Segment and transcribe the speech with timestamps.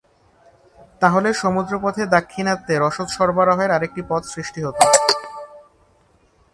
[1.01, 4.83] তাহলে সমুদ্রপথে দাক্ষিণাত্যে রসদ সরবরাহের আরেকটি পথ সৃষ্টি হতো।